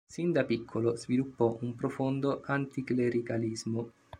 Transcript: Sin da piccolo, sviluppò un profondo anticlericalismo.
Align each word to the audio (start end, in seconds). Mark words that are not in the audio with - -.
Sin 0.11 0.31
da 0.33 0.45
piccolo, 0.45 0.95
sviluppò 0.95 1.59
un 1.61 1.75
profondo 1.75 2.41
anticlericalismo. 2.43 3.91